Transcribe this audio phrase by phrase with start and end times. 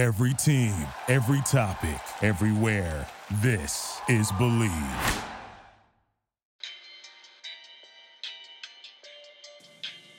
[0.00, 0.74] Every team,
[1.08, 3.06] every topic, everywhere.
[3.42, 4.70] This is Believe.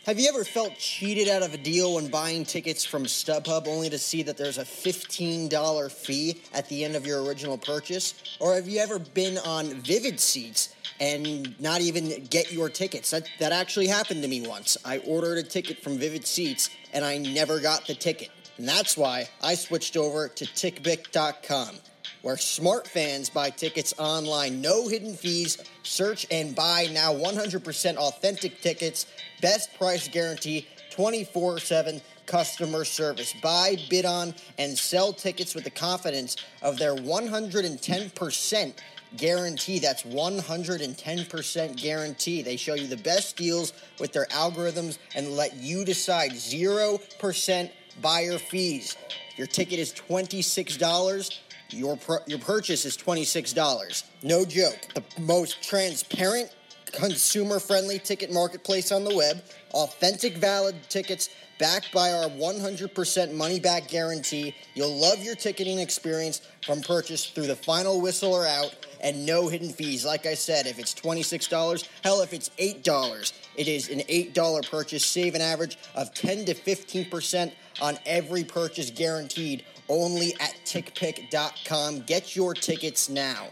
[0.06, 3.90] Have you ever felt cheated out of a deal when buying tickets from StubHub only
[3.90, 8.38] to see that there's a $15 fee at the end of your original purchase?
[8.40, 13.10] Or have you ever been on Vivid Seats and not even get your tickets?
[13.10, 14.78] That, that actually happened to me once.
[14.86, 18.30] I ordered a ticket from Vivid Seats and I never got the ticket.
[18.62, 21.78] And that's why I switched over to TickPick.com
[22.22, 28.62] where smart fans buy tickets online, no hidden fees, search and buy now 100% authentic
[28.62, 29.08] tickets,
[29.42, 33.34] best price guarantee, 24 7 customer service.
[33.42, 38.74] Buy, bid on, and sell tickets with the confidence of their 110%
[39.18, 39.80] guarantee.
[39.80, 42.42] That's 110% guarantee.
[42.44, 48.38] They show you the best deals with their algorithms and let you decide 0% buyer
[48.38, 48.96] fees.
[49.38, 51.40] Your ticket is $26
[51.74, 54.04] your your purchase is $26.
[54.24, 54.80] No joke.
[54.94, 56.54] The most transparent,
[56.92, 59.42] consumer-friendly ticket marketplace on the web.
[59.74, 61.30] Authentic valid tickets
[61.62, 64.56] backed by our 100% money back guarantee.
[64.74, 69.48] You'll love your ticketing experience from purchase through the final whistle or out and no
[69.48, 70.04] hidden fees.
[70.04, 75.06] Like I said, if it's $26, hell, if it's $8, it is an $8 purchase.
[75.06, 82.02] Save an average of 10 to 15% on every purchase guaranteed only at tickpick.com.
[82.02, 83.50] Get your tickets now.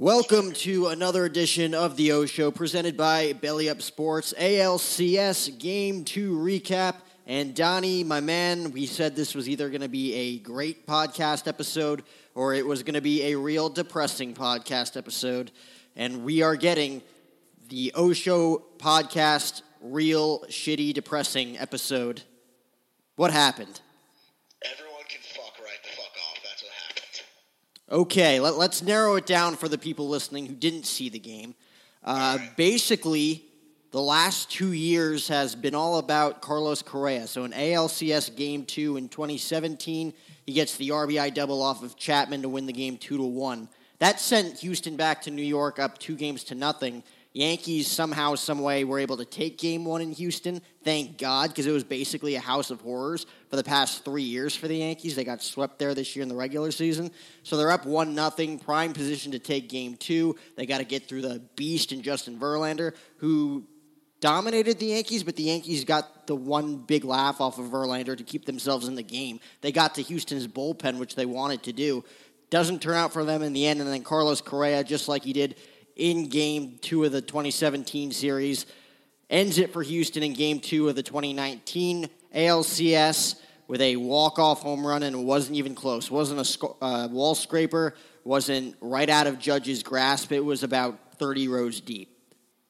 [0.00, 6.04] Welcome to another edition of the O Show presented by Belly Up Sports ALCS Game
[6.04, 6.94] 2 recap.
[7.26, 11.48] And Donny, my man, we said this was either going to be a great podcast
[11.48, 12.04] episode
[12.36, 15.50] or it was going to be a real depressing podcast episode.
[15.96, 17.02] And we are getting
[17.68, 22.22] the O Show podcast real shitty depressing episode.
[23.16, 23.80] What happened?
[27.90, 31.54] Okay, let, us narrow it down for the people listening who didn't see the game.
[32.04, 33.46] Uh, basically,
[33.92, 37.26] the last two years has been all about Carlos Correa.
[37.26, 40.12] So in ALCS Game Two in 2017,
[40.44, 43.70] he gets the RBI double off of Chapman to win the game two to one.
[44.00, 47.02] That sent Houston back to New York up two games to nothing.
[47.38, 50.60] Yankees somehow, some way, were able to take Game One in Houston.
[50.82, 54.56] Thank God, because it was basically a house of horrors for the past three years
[54.56, 55.14] for the Yankees.
[55.14, 57.12] They got swept there this year in the regular season,
[57.44, 60.34] so they're up one nothing, prime position to take Game Two.
[60.56, 63.64] They got to get through the beast and Justin Verlander, who
[64.18, 68.24] dominated the Yankees, but the Yankees got the one big laugh off of Verlander to
[68.24, 69.38] keep themselves in the game.
[69.60, 72.02] They got to Houston's bullpen, which they wanted to do.
[72.50, 75.32] Doesn't turn out for them in the end, and then Carlos Correa, just like he
[75.32, 75.54] did
[75.98, 78.64] in game two of the 2017 series.
[79.28, 84.86] Ends it for Houston in game two of the 2019 ALCS with a walk-off home
[84.86, 86.06] run, and it wasn't even close.
[86.06, 87.94] It wasn't a sc- uh, wall scraper,
[88.24, 90.32] wasn't right out of Judge's grasp.
[90.32, 92.08] It was about 30 rows deep.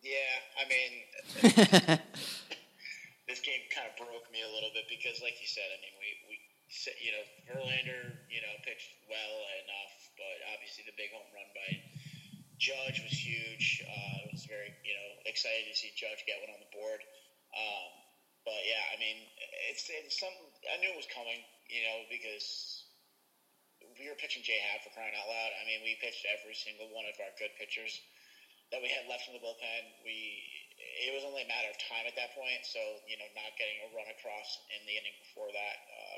[0.02, 0.16] Yeah,
[0.58, 0.90] I mean,
[3.28, 5.94] this game kind of broke me a little bit because, like you said, I mean,
[6.02, 6.34] we, we
[6.98, 11.78] you know, Verlander, you know, pitched well enough, but obviously the big home run by
[12.58, 13.80] Judge was huge.
[13.86, 17.00] Uh, it was very, you know, excited to see Judge get one on the board.
[17.54, 17.90] Um,
[18.44, 19.30] but yeah, I mean,
[19.70, 20.34] it's, it's some.
[20.68, 21.38] I knew it was coming,
[21.70, 22.84] you know, because
[23.98, 25.52] we were pitching Jay Happ for crying out loud.
[25.58, 27.94] I mean, we pitched every single one of our good pitchers
[28.74, 29.82] that we had left in the bullpen.
[30.04, 30.44] We
[30.78, 32.66] it was only a matter of time at that point.
[32.66, 36.17] So you know, not getting a run across in the inning before that uh,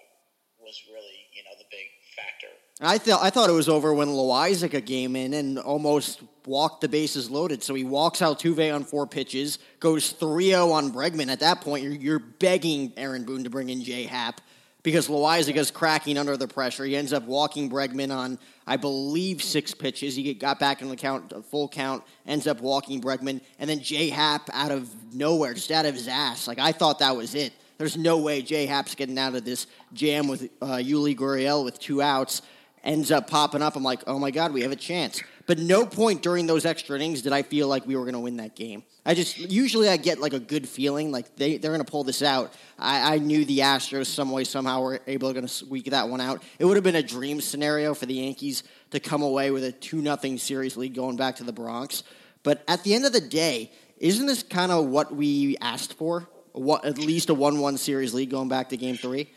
[0.63, 1.87] was really you know the big
[2.17, 2.49] factor.
[2.81, 6.89] I thought I thought it was over when Loaisiga came in and almost walked the
[6.89, 7.63] bases loaded.
[7.63, 11.31] So he walks Altuve on four pitches, goes 3-0 on Bregman.
[11.31, 14.41] At that point, you're, you're begging Aaron Boone to bring in J Happ
[14.83, 16.85] because Loaisiga's cracking under the pressure.
[16.85, 20.17] He ends up walking Bregman on, I believe, six pitches.
[20.17, 24.09] He got back in the count, full count, ends up walking Bregman, and then J
[24.09, 26.49] Happ out of nowhere, just out of his ass.
[26.49, 27.53] Like I thought that was it.
[27.81, 31.79] There's no way Jay Happ's getting out of this jam with uh, Yuli Gurriel with
[31.79, 32.43] two outs.
[32.85, 33.75] Ends up popping up.
[33.75, 35.23] I'm like, oh my god, we have a chance.
[35.47, 38.21] But no point during those extra innings did I feel like we were going to
[38.21, 38.83] win that game.
[39.07, 42.05] I just usually I get like a good feeling like they they're going to pull
[42.05, 42.53] this out.
[42.79, 46.43] I, I knew the Astros some way somehow were able to squeak that one out.
[46.59, 49.73] It would have been a dream scenario for the Yankees to come away with a
[49.73, 52.03] two nothing series lead going back to the Bronx.
[52.43, 56.29] But at the end of the day, isn't this kind of what we asked for?
[56.53, 59.31] What, at least a one-one series lead going back to Game Three.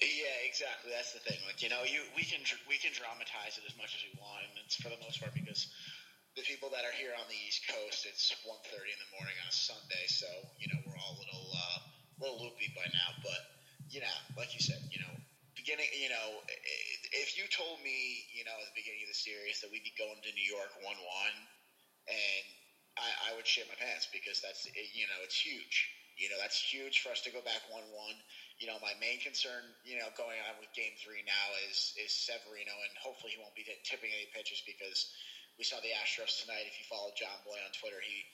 [0.00, 0.92] Yeah, exactly.
[0.92, 1.38] That's the thing.
[1.46, 4.44] Like you know, you we can we can dramatize it as much as we want,
[4.48, 5.68] and it's for the most part because
[6.36, 9.48] the people that are here on the East Coast, it's 1.30 in the morning on
[9.48, 10.28] a Sunday, so
[10.60, 11.78] you know we're all a little uh,
[12.20, 13.10] little loopy by now.
[13.24, 13.40] But
[13.88, 15.12] you know, like you said, you know,
[15.56, 16.44] beginning, you know,
[17.16, 19.96] if you told me, you know, at the beginning of the series that we'd be
[19.96, 21.36] going to New York one-one,
[22.04, 22.44] and
[23.00, 25.95] I, I would shit my pants because that's you know it's huge.
[26.16, 27.84] You know, that's huge for us to go back 1 1.
[28.56, 32.08] You know, my main concern, you know, going on with game three now is is
[32.08, 35.12] Severino, and hopefully he won't be tipping any pitches because
[35.60, 36.64] we saw the Astros tonight.
[36.64, 38.24] If you follow Jomboy on Twitter, he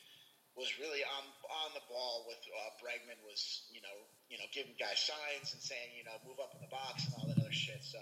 [0.54, 3.96] was really on on the ball with uh, Bregman was you know
[4.30, 7.18] you know giving guys signs and saying you know move up in the box and
[7.18, 7.80] all that other shit.
[7.82, 7.98] So,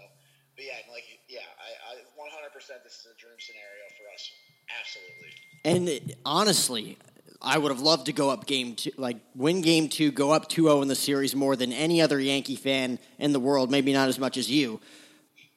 [0.56, 2.52] but yeah, like yeah, I, I 100%
[2.84, 4.22] this is a dream scenario for us.
[4.68, 5.32] Absolutely.
[5.64, 5.88] And
[6.24, 6.98] honestly,
[7.42, 10.48] I would have loved to go up game two, like win game two, go up
[10.48, 13.92] 2 0 in the series more than any other Yankee fan in the world, maybe
[13.92, 14.80] not as much as you.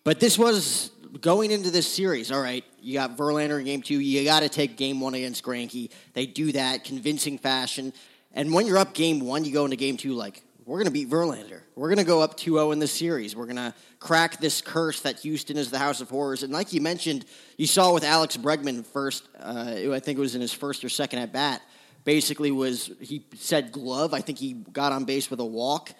[0.06, 4.00] But this was going into this series, all right, you got Verlander in game two,
[4.00, 5.92] you got to take game one against Greinke.
[6.14, 7.94] They do that, convincing fashion.
[8.34, 10.92] And when you're up game one, you go into game two like, we're going to
[10.92, 11.60] beat Verlander.
[11.76, 13.36] We're going to go up 2 0 in this series.
[13.36, 16.44] We're going to crack this curse that Houston is the House of Horrors.
[16.44, 17.26] And like you mentioned,
[17.58, 20.90] you saw with Alex Bregman first, uh, I think it was in his first or
[20.90, 21.62] second at bat
[22.04, 24.14] basically was he said glove.
[24.14, 25.92] I think he got on base with a walk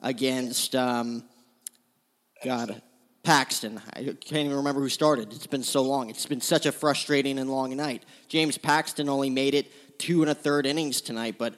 [0.00, 1.24] against um,
[2.44, 2.80] God
[3.22, 3.80] Paxton.
[3.94, 5.32] I can't even remember who started.
[5.32, 6.08] It's been so long.
[6.10, 8.04] It's been such a frustrating and long night.
[8.28, 11.54] James Paxton only made it two and a third innings tonight, but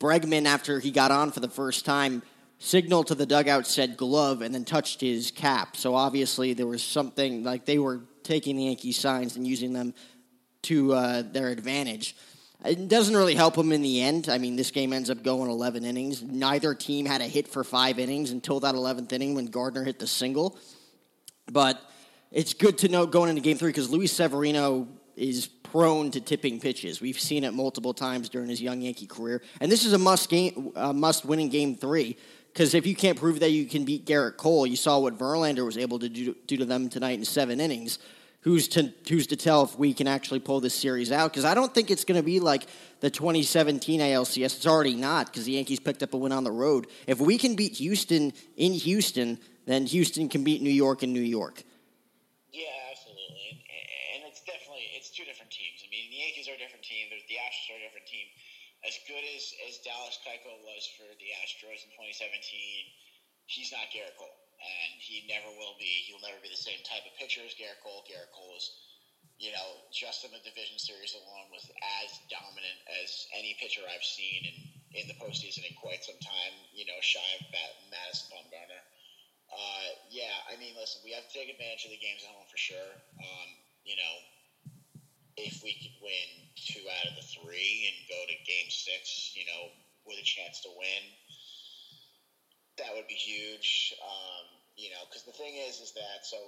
[0.00, 2.22] Bregman, after he got on for the first time,
[2.58, 5.76] signaled to the dugout, said glove, and then touched his cap.
[5.76, 9.94] So obviously there was something like they were taking the Yankee signs and using them
[10.62, 12.16] to uh, their advantage.
[12.64, 14.28] It doesn't really help them in the end.
[14.28, 16.22] I mean, this game ends up going 11 innings.
[16.22, 19.98] Neither team had a hit for five innings until that 11th inning when Gardner hit
[19.98, 20.56] the single.
[21.50, 21.80] But
[22.30, 24.86] it's good to know going into game three because Luis Severino
[25.16, 27.00] is prone to tipping pitches.
[27.00, 29.42] We've seen it multiple times during his young Yankee career.
[29.60, 32.16] And this is a must game, must win in game three.
[32.52, 35.64] Because if you can't prove that you can beat Gerrit Cole, you saw what Verlander
[35.64, 37.98] was able to do to them tonight in seven innings
[38.42, 41.32] who's to who's to tell if we can actually pull this series out?
[41.32, 42.66] Because I don't think it's going to be like
[43.00, 44.56] the 2017 ALCS.
[44.56, 46.86] It's already not because the Yankees picked up a win on the road.
[47.06, 51.24] If we can beat Houston in Houston, then Houston can beat New York in New
[51.24, 51.62] York.
[52.52, 55.82] Yeah, absolutely, and, and it's definitely it's two different teams.
[55.82, 57.08] I mean, the Yankees are a different team.
[57.10, 58.26] The Astros are a different team.
[58.82, 62.42] As good as as Dallas Keuchel was for the Astros in 2017,
[63.46, 66.06] he's not Gerrit Cole and he never will be.
[66.06, 68.06] He'll never be the same type of pitcher as Gerrit Cole.
[68.06, 68.70] Gerrit Cole is,
[69.42, 71.66] you know, just in the division series alone was
[72.02, 74.56] as dominant as any pitcher I've seen in,
[75.02, 76.54] in the postseason in quite some time.
[76.70, 77.50] You know, shy of
[77.90, 78.82] Madison Bumgarner.
[79.52, 82.48] Uh, yeah, I mean, listen, we have to take advantage of the games at home
[82.48, 82.92] for sure.
[83.20, 83.48] Um,
[83.84, 84.14] you know,
[85.36, 89.44] if we could win two out of the three and go to game six, you
[89.44, 89.72] know,
[90.06, 91.02] with a chance to win
[92.78, 93.92] that would be huge.
[94.00, 94.44] Um,
[94.76, 96.38] you know, because the thing is, is that so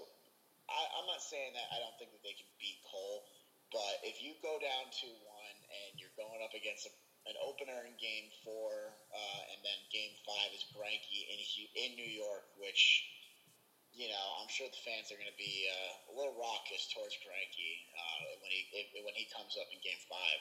[0.68, 3.28] I, I'm not saying that I don't think that they can beat Cole,
[3.68, 6.92] but if you go down to one and you're going up against a,
[7.28, 8.72] an opener in Game Four,
[9.12, 11.38] uh, and then Game Five is Greinke in
[11.76, 13.04] in New York, which
[13.92, 17.16] you know I'm sure the fans are going to be uh, a little raucous towards
[17.20, 20.40] Greinke uh, when he if, when he comes up in Game Five.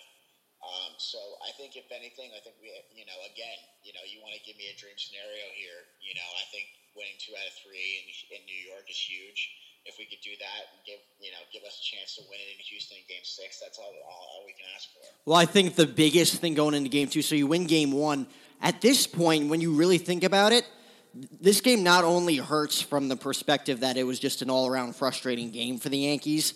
[0.64, 4.24] Um, so I think if anything, I think we, you know, again, you know, you
[4.24, 5.84] want to give me a dream scenario here.
[6.00, 9.52] You know, I think winning two out of three in, in New York is huge.
[9.84, 12.40] If we could do that and give, you know, give us a chance to win
[12.40, 15.04] it in Houston in Game Six, that's all, all, all we can ask for.
[15.28, 18.28] Well, I think the biggest thing going into Game Two, so you win Game One.
[18.64, 20.64] At this point, when you really think about it,
[21.14, 24.96] this game not only hurts from the perspective that it was just an all around
[24.96, 26.54] frustrating game for the Yankees,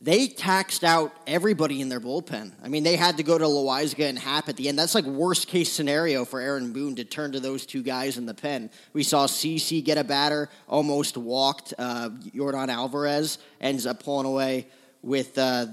[0.00, 2.52] they taxed out everybody in their bullpen.
[2.62, 4.78] I mean, they had to go to Loaisiga and Happ at the end.
[4.78, 8.26] That's like worst case scenario for Aaron Boone to turn to those two guys in
[8.26, 8.70] the pen.
[8.92, 11.72] We saw CC get a batter, almost walked.
[11.78, 14.68] Uh, Yordan Alvarez ends up pulling away
[15.02, 15.66] with, uh,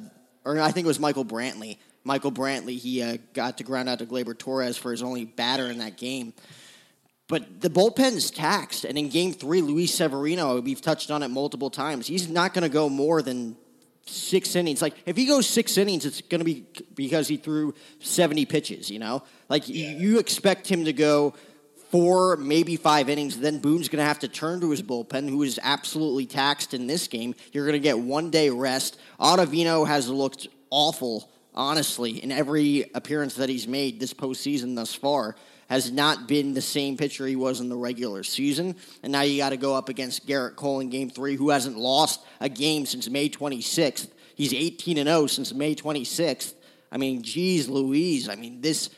[0.45, 1.77] or I think it was Michael Brantley.
[2.05, 5.69] Michael Brantley, he uh, got to ground out to Gleyber Torres for his only batter
[5.69, 6.33] in that game.
[7.27, 8.85] But the bullpen is taxed.
[8.85, 12.63] And in game three, Luis Severino, we've touched on it multiple times, he's not going
[12.63, 13.57] to go more than
[14.05, 14.81] six innings.
[14.81, 18.89] Like if he goes six innings, it's going to be because he threw seventy pitches.
[18.89, 19.91] You know, like yeah.
[19.91, 21.33] you expect him to go
[21.89, 23.37] four, maybe five innings.
[23.39, 26.87] Then Boone's going to have to turn to his bullpen, who is absolutely taxed in
[26.87, 27.35] this game.
[27.51, 28.99] You're going to get one day rest.
[29.19, 35.35] Ottavino has looked awful, honestly, in every appearance that he's made this postseason thus far
[35.69, 38.75] has not been the same pitcher he was in the regular season.
[39.01, 41.77] And now you got to go up against Gerrit Cole in game three, who hasn't
[41.77, 44.09] lost a game since May 26th.
[44.35, 46.53] He's 18 and 0 since May 26th.
[46.91, 48.29] I mean, geez Louise.
[48.29, 48.89] I mean, this.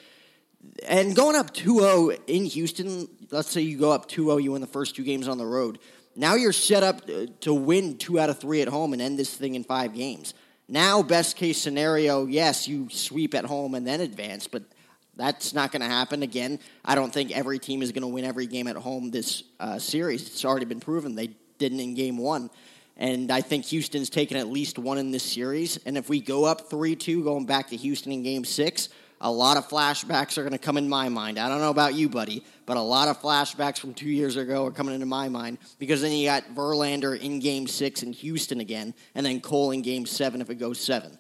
[0.88, 4.52] And going up 2 0 in Houston, let's say you go up 2 0, you
[4.52, 5.80] win the first two games on the road.
[6.16, 9.20] Now you're set up uh, to win two out of three at home and end
[9.20, 10.34] this thing in five games.
[10.68, 14.64] Now, best case scenario, yes, you sweep at home and then advance, but
[15.16, 16.60] that's not going to happen again.
[16.84, 19.80] I don't think every team is going to win every game at home this uh,
[19.80, 20.28] series.
[20.28, 22.50] It's already been proven they didn't in game one.
[22.98, 25.78] And I think Houston's taken at least one in this series.
[25.86, 28.90] And if we go up 3 2 going back to Houston in game six,
[29.22, 31.40] a lot of flashbacks are going to come in my mind.
[31.40, 34.66] I don't know about you, buddy, but a lot of flashbacks from two years ago
[34.66, 38.60] are coming into my mind because then you got Verlander in game six in Houston
[38.60, 41.18] again, and then Cole in game seven if it goes seven.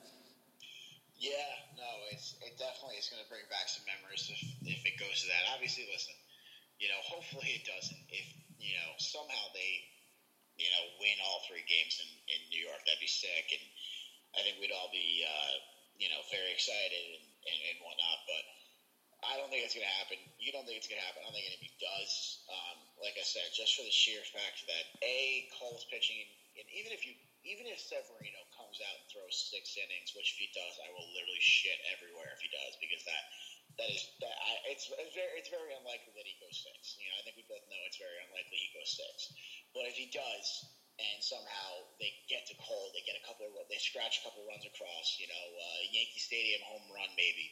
[7.25, 8.03] Hopefully it doesn't.
[8.11, 8.27] If
[8.61, 9.71] you know somehow they
[10.59, 13.65] you know win all three games in, in New York, that'd be sick, and
[14.37, 15.53] I think we'd all be uh,
[15.97, 18.19] you know very excited and, and, and whatnot.
[18.29, 18.43] But
[19.25, 20.19] I don't think it's going to happen.
[20.37, 21.23] You don't think it's going to happen.
[21.23, 22.45] I don't think anybody does.
[22.51, 26.21] Um, like I said, just for the sheer fact that a Cole's pitching,
[26.59, 30.37] and even if you, even if Severino comes out and throws six innings, which if
[30.45, 33.23] he does, I will literally shit everywhere if he does because that
[33.77, 36.95] that is that I, it's it's very it's very unlikely that he goes six.
[36.99, 39.35] You know, I think we both know it's very unlikely he goes six.
[39.75, 40.47] But if he does,
[40.95, 44.47] and somehow they get to Cole, they get a couple of they scratch a couple
[44.47, 45.19] runs across.
[45.19, 47.51] You know, uh, Yankee Stadium home run maybe.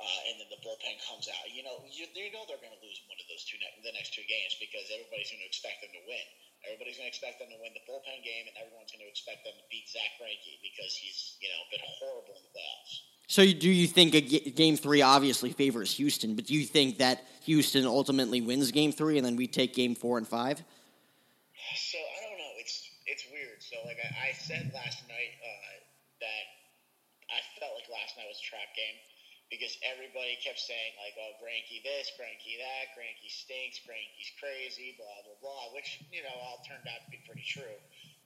[0.00, 1.44] Uh, and then the bullpen comes out.
[1.52, 3.92] You know, you, you know they're going to lose one of those two ne- the
[3.92, 6.26] next two games because everybody's going to expect them to win.
[6.64, 9.44] Everybody's going to expect them to win the bullpen game, and everyone's going to expect
[9.44, 13.09] them to beat Zack Greinke because he's you know been horrible in the playoffs.
[13.30, 14.10] So, do you think
[14.58, 19.22] game three obviously favors Houston, but do you think that Houston ultimately wins game three
[19.22, 20.58] and then we take game four and five?
[21.78, 22.54] So, I don't know.
[22.58, 23.62] It's it's weird.
[23.62, 25.78] So, like I, I said last night uh,
[26.26, 26.44] that
[27.30, 28.98] I felt like last night was a trap game
[29.46, 35.22] because everybody kept saying, like, oh, Greinke this, Greinke that, Greinke stinks, Greinke's crazy, blah,
[35.22, 37.78] blah, blah, which, you know, all turned out to be pretty true.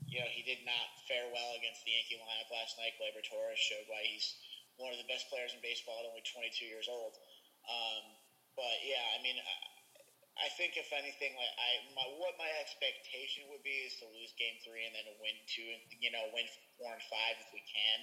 [0.08, 2.96] You know, he did not fare well against the Yankee lineup last night.
[2.96, 4.32] Gleyber Torres showed why he's–
[4.76, 7.14] one of the best players in baseball at only 22 years old.
[7.66, 8.02] Um,
[8.58, 9.56] but yeah, I mean, I,
[10.34, 14.34] I think if anything, like I, my, what my expectation would be is to lose
[14.34, 16.46] Game Three and then win two, and you know, win
[16.78, 17.98] four and five if we can.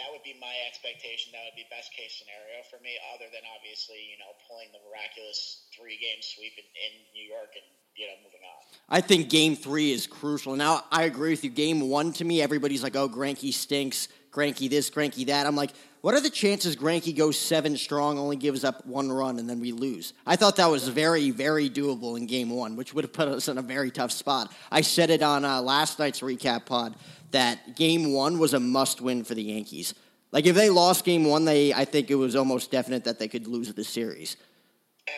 [0.00, 1.36] That would be my expectation.
[1.36, 2.96] That would be best case scenario for me.
[3.12, 7.52] Other than obviously, you know, pulling the miraculous three game sweep in, in New York
[7.54, 8.60] and you know, moving on.
[8.88, 10.56] I think game three is crucial.
[10.56, 11.50] Now, I agree with you.
[11.50, 14.08] Game one, to me, everybody's like, oh, Greinke stinks.
[14.32, 15.46] Greinke this, Greinke that.
[15.46, 19.38] I'm like, what are the chances Greinke goes seven strong, only gives up one run,
[19.38, 20.14] and then we lose?
[20.26, 23.46] I thought that was very, very doable in game one, which would have put us
[23.46, 24.52] in a very tough spot.
[24.70, 26.96] I said it on uh, last night's recap pod
[27.30, 29.94] that game one was a must win for the Yankees.
[30.32, 33.28] Like, if they lost game one, they I think it was almost definite that they
[33.28, 34.36] could lose the series.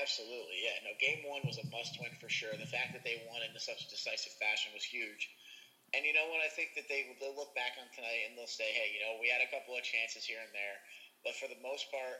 [0.03, 0.77] Absolutely, yeah.
[0.85, 2.51] No, game one was a must win for sure.
[2.53, 5.31] The fact that they won in such a decisive fashion was huge.
[5.95, 6.43] And you know what?
[6.43, 9.17] I think that they they'll look back on tonight and they'll say, hey, you know,
[9.23, 10.77] we had a couple of chances here and there,
[11.23, 12.19] but for the most part,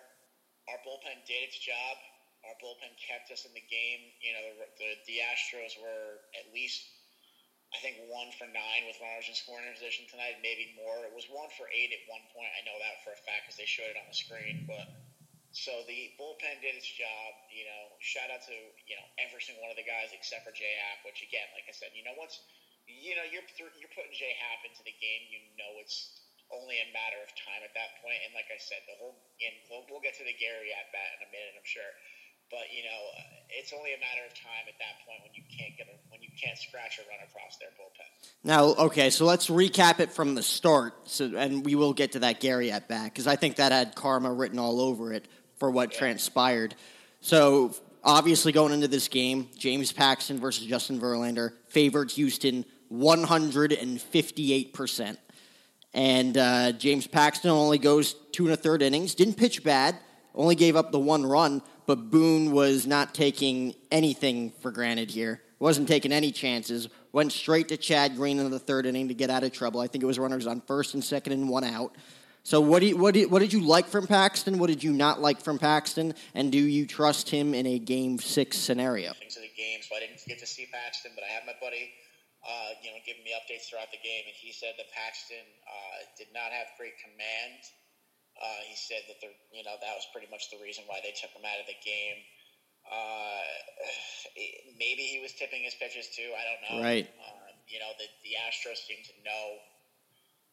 [0.71, 1.99] our bullpen did its job.
[2.47, 4.13] Our bullpen kept us in the game.
[4.21, 4.47] You know,
[4.79, 6.85] the, the Astros were at least,
[7.73, 11.09] I think, one for nine with runners in scoring position tonight, maybe more.
[11.09, 12.53] It was one for eight at one point.
[12.53, 14.69] I know that for a fact because they showed it on the screen.
[14.69, 14.87] But
[15.57, 17.29] so the bullpen did its job.
[17.49, 18.57] You know, shout out to
[18.89, 21.65] you know every single one of the guys except for J Happ, which again, like
[21.65, 22.45] I said, you know, once
[22.89, 25.23] you know, you're you're putting J Happ into the game.
[25.33, 28.21] You know, it's only a matter of time at that point.
[28.25, 31.17] And like I said, the whole and we'll, we'll get to the Gary at bat
[31.19, 31.93] in a minute, I'm sure.
[32.51, 35.43] but you know, uh, it's only a matter of time at that point when you
[35.51, 38.07] can't get a, when you can't scratch a run across their bullpen.
[38.45, 42.21] Now, okay, so let's recap it from the start, so, and we will get to
[42.21, 45.71] that Gary at bat because I think that had karma written all over it for
[45.71, 45.99] what yeah.
[45.99, 46.75] transpired.
[47.21, 55.17] So obviously, going into this game, James Paxton versus Justin Verlander favored Houston 158%.
[55.95, 59.97] And uh, James Paxton only goes two and a third innings, didn't pitch bad,
[60.35, 65.41] only gave up the one run, but Boone was not taking anything for granted here.
[65.61, 66.89] Wasn't taking any chances.
[67.13, 69.81] Went straight to Chad Green in the third inning to get out of trouble.
[69.81, 71.95] I think it was runners on first and second and one out.
[72.43, 74.59] So what, do you, what, what did you like from Paxton?
[74.59, 76.13] What did you not like from Paxton?
[76.35, 79.13] And do you trust him in a Game Six scenario?
[79.23, 81.91] Into the game, so I didn't get to see Paxton, but I have my buddy,
[82.45, 85.99] uh, you know, giving me updates throughout the game, and he said that Paxton uh,
[86.17, 87.61] did not have great command
[88.35, 91.15] uh, he said that the you know that was pretty much the reason why they
[91.15, 92.19] took him out of the game.
[92.85, 93.47] Uh,
[94.83, 96.35] maybe he was tipping his pitches too.
[96.35, 96.77] I don't know.
[96.83, 97.07] Right.
[97.23, 99.63] Um, you know the the Astros seem to know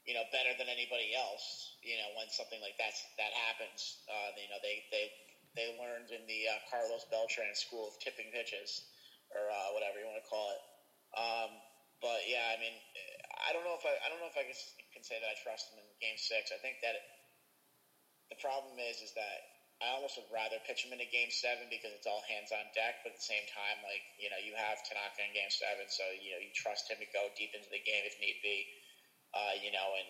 [0.05, 1.73] you know better than anybody else.
[1.81, 4.05] You know when something like that that happens.
[4.05, 5.09] Uh, you know they they
[5.57, 8.85] they learned in the uh, Carlos Beltran school of tipping pitches
[9.33, 10.61] or uh, whatever you want to call it.
[11.17, 11.51] Um,
[12.01, 12.73] but yeah, I mean,
[13.45, 14.57] I don't know if I I don't know if I can,
[14.91, 16.51] can say that I trust him in Game Six.
[16.51, 16.97] I think that.
[16.97, 17.05] It,
[18.31, 19.51] the problem is, is that
[19.83, 22.63] I almost would rather pitch him in a game seven because it's all hands on
[22.71, 23.03] deck.
[23.03, 26.07] But at the same time, like you know, you have Tanaka in game seven, so
[26.21, 28.63] you know you trust him to go deep into the game if need be.
[29.35, 30.09] Uh, you know, and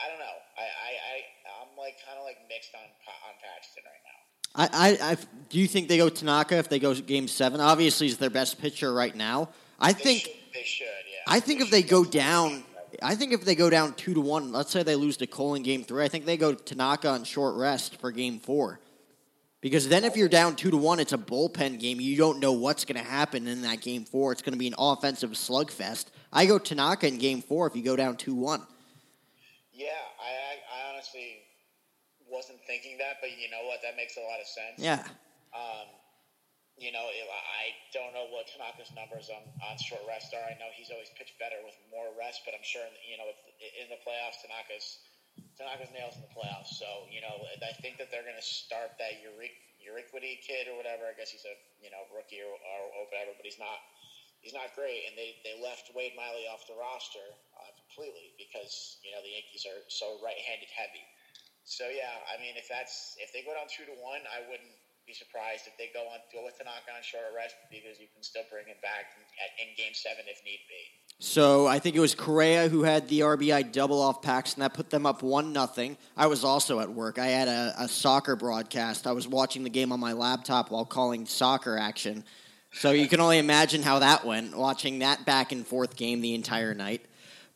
[0.00, 0.38] I don't know.
[0.56, 1.14] I I, I
[1.60, 4.20] I'm like kind of like mixed on on Paxton right now.
[4.56, 5.12] I, I, I
[5.50, 7.60] do you think they go Tanaka if they go game seven?
[7.60, 9.50] Obviously, he's their best pitcher right now.
[9.78, 10.86] I they think should, they should.
[10.86, 11.18] Yeah.
[11.26, 12.64] I think they if they go down
[13.02, 15.54] I think if they go down two to one, let's say they lose to Cole
[15.54, 18.80] in game three, I think they go Tanaka on short rest for game four.
[19.60, 22.00] Because then if you're down two to one, it's a bullpen game.
[22.00, 24.30] You don't know what's going to happen in that game four.
[24.32, 26.06] It's going to be an offensive slugfest.
[26.32, 28.62] I go Tanaka in game four if you go down two one.
[29.72, 29.88] Yeah,
[30.20, 31.38] I, I honestly
[32.30, 33.80] wasn't thinking that, but you know what?
[33.82, 34.78] That makes a lot of sense.
[34.78, 35.02] Yeah.
[35.54, 35.86] Um,
[36.76, 40.44] you know, I don't know what Tanaka's numbers on, on short rest are.
[40.44, 43.28] I know he's always pitched better with more rest, but I'm sure, you know,
[43.80, 45.00] in the playoffs, Tanaka's
[45.56, 46.76] Tanaka's nails in the playoffs.
[46.76, 47.32] So, you know,
[47.64, 51.08] I think that they're going to start that Urquidy kid or whatever.
[51.08, 53.80] I guess he's a, you know, rookie or, or whatever, but he's not
[54.44, 55.08] he's not great.
[55.08, 57.24] And they, they left Wade Miley off the roster
[57.56, 61.04] uh, completely because, you know, the Yankees are so right-handed heavy.
[61.66, 64.76] So, yeah, I mean, if that's if they go down two to one, I wouldn't
[65.06, 68.22] be surprised if they go on go with Tanaka on short rest because you can
[68.22, 70.82] still bring him back at, in Game Seven if need be.
[71.18, 74.90] So I think it was Correa who had the RBI double off Paxton that put
[74.90, 75.96] them up one nothing.
[76.16, 77.18] I was also at work.
[77.18, 79.06] I had a, a soccer broadcast.
[79.06, 82.24] I was watching the game on my laptop while calling soccer action.
[82.72, 86.34] So you can only imagine how that went, watching that back and forth game the
[86.34, 87.06] entire night.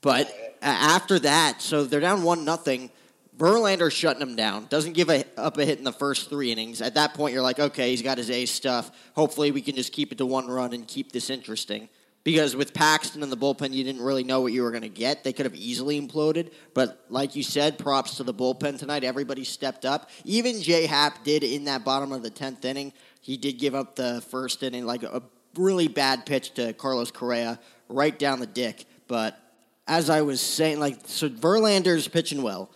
[0.01, 0.33] But
[0.63, 2.91] after that, so they're down one nothing.
[3.41, 4.67] Verlander shutting him down.
[4.67, 6.83] Doesn't give a, up a hit in the first three innings.
[6.83, 8.91] At that point, you're like, okay, he's got his A stuff.
[9.15, 11.89] Hopefully, we can just keep it to one run and keep this interesting.
[12.23, 14.91] Because with Paxton in the bullpen, you didn't really know what you were going to
[14.91, 15.25] get.
[15.25, 16.53] They could have easily imploded.
[16.75, 19.05] But like you said, props to the bullpen tonight.
[19.05, 20.11] Everybody stepped up.
[20.27, 22.93] Even J Happ did in that bottom of the 10th inning.
[23.23, 25.23] He did give up the first inning, like a
[25.57, 28.85] really bad pitch to Carlos Correa right down the dick.
[29.09, 29.41] But
[29.89, 32.71] as I was saying, like, so Verlander's pitching well.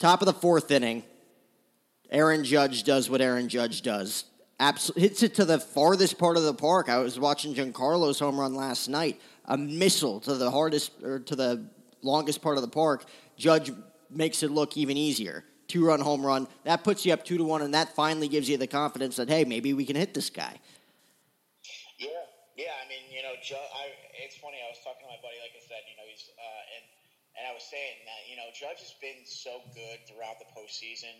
[0.00, 1.04] Top of the fourth inning,
[2.10, 4.24] Aaron Judge does what Aaron Judge does.
[4.58, 6.88] Abs- hits it to the farthest part of the park.
[6.88, 9.20] I was watching Giancarlo's home run last night.
[9.44, 11.66] A missile to the hardest or to the
[12.02, 13.04] longest part of the park.
[13.36, 13.70] Judge
[14.10, 15.44] makes it look even easier.
[15.68, 16.48] Two run home run.
[16.64, 19.28] That puts you up two to one, and that finally gives you the confidence that
[19.28, 20.58] hey, maybe we can hit this guy.
[21.98, 22.08] Yeah,
[22.56, 22.72] yeah.
[22.84, 23.92] I mean, you know, I,
[24.24, 24.56] it's funny.
[24.64, 26.84] I was talking to my buddy, like I said, you know, he's uh, and
[27.40, 31.16] and I was saying that, you know, Judge has been so good throughout the postseason.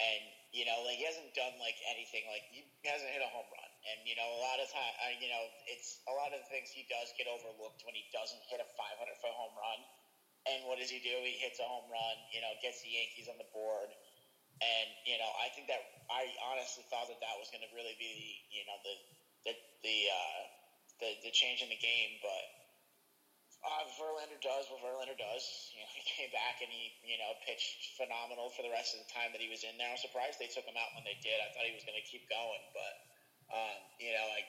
[0.00, 0.22] And,
[0.56, 3.70] you know, like he hasn't done like anything, like he hasn't hit a home run.
[3.92, 6.48] And, you know, a lot of time, uh, you know, it's a lot of the
[6.48, 9.84] things he does get overlooked when he doesn't hit a 500 foot home run.
[10.48, 11.12] And what does he do?
[11.20, 13.92] He hits a home run, you know, gets the Yankees on the board.
[14.64, 18.00] And, you know, I think that I honestly thought that that was going to really
[18.00, 18.96] be, you know, the,
[19.44, 19.52] the,
[19.84, 20.42] the, uh,
[21.04, 22.16] the, the change in the game.
[22.24, 22.59] But,
[23.60, 25.44] uh, Verlander does what Verlander does.
[25.76, 29.04] You know, he came back and he, you know, pitched phenomenal for the rest of
[29.04, 29.88] the time that he was in there.
[29.88, 31.36] I'm surprised they took him out when they did.
[31.38, 32.94] I thought he was going to keep going, but
[33.52, 34.48] um, you know, like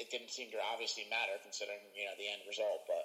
[0.00, 2.88] it didn't seem to obviously matter considering you know the end result.
[2.88, 3.04] But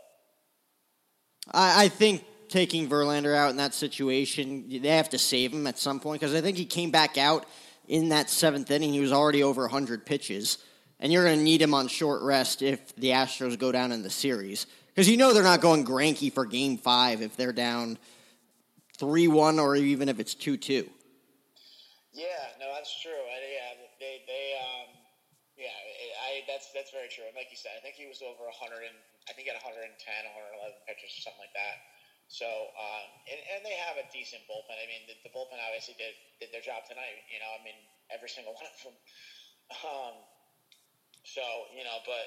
[1.52, 5.80] I, I think taking Verlander out in that situation, they have to save him at
[5.80, 7.46] some point because I think he came back out
[7.88, 10.58] in that seventh inning, he was already over 100 pitches.
[11.00, 14.04] And you're going to need him on short rest if the Astros go down in
[14.04, 14.68] the series.
[14.94, 17.98] Because you know they're not going Greinke for game five if they're down
[18.98, 20.86] 3 1 or even if it's 2 2.
[22.14, 22.30] Yeah,
[22.62, 23.18] no, that's true.
[23.18, 24.94] I, yeah, they, they, um,
[25.58, 25.74] yeah,
[26.30, 27.26] I, that's that's very true.
[27.26, 28.94] And like you said, I think he was over 100 and
[29.26, 31.82] I think at 110, 111 pitches or something like that.
[32.30, 34.78] So, um, and, and they have a decent bullpen.
[34.78, 37.22] I mean, the, the, bullpen obviously did, did their job tonight.
[37.30, 37.78] You know, I mean,
[38.10, 38.96] every single one of them.
[39.86, 40.16] Um,
[41.26, 42.26] so, you know, but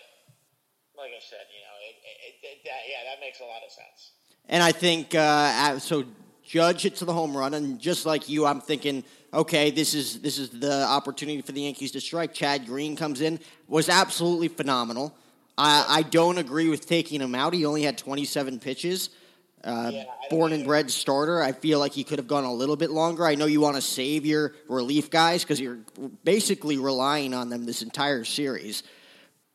[0.97, 3.71] like I said, you know, it, it, it, that, yeah, that makes a lot of
[3.71, 4.13] sense.
[4.49, 6.05] And I think uh, so.
[6.49, 9.03] Judge it to the home run, and just like you, I'm thinking,
[9.35, 12.33] okay, this is this is the opportunity for the Yankees to strike.
[12.33, 15.13] Chad Green comes in, was absolutely phenomenal.
[15.59, 17.55] I, I don't agree with taking him out.
[17.55, 19.11] He only had 27 pitches.
[19.65, 21.43] Uh, yeah, born and bred starter.
[21.43, 23.27] I feel like he could have gone a little bit longer.
[23.27, 25.79] I know you want to save your relief guys because you're
[26.23, 28.85] basically relying on them this entire series.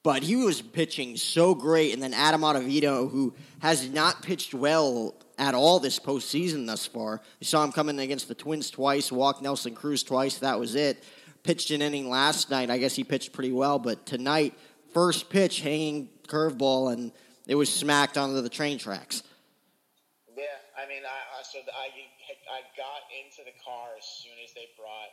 [0.03, 1.93] But he was pitching so great.
[1.93, 7.21] And then Adam Ottavino, who has not pitched well at all this postseason thus far.
[7.39, 10.39] You saw him coming against the Twins twice, walked Nelson Cruz twice.
[10.39, 11.03] That was it.
[11.43, 12.69] Pitched an inning last night.
[12.69, 13.79] I guess he pitched pretty well.
[13.79, 14.53] But tonight,
[14.93, 17.11] first pitch, hanging curveball, and
[17.47, 19.23] it was smacked onto the train tracks.
[20.37, 20.45] Yeah,
[20.77, 21.89] I mean, I, so I,
[22.53, 25.09] I got into the car as soon as they brought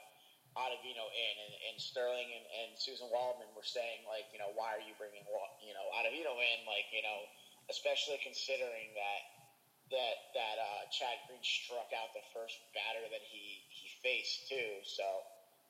[0.59, 4.75] Ottavino in, and, and Sterling and, and Suzyn Waldman were saying, like, you know, why
[4.75, 5.23] are you bringing,
[5.63, 6.59] you know, Ottavino in?
[6.67, 7.19] Like, you know,
[7.71, 9.23] especially considering that
[9.95, 14.83] that that uh, Chad Green struck out the first batter that he he faced too.
[14.85, 15.07] So